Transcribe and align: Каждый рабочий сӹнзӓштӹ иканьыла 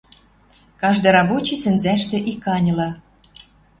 Каждый 0.81 1.11
рабочий 1.17 1.59
сӹнзӓштӹ 1.63 2.17
иканьыла 2.31 2.89